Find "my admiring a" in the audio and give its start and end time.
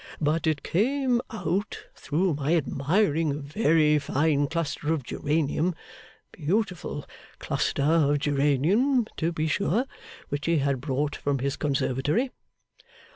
2.33-3.33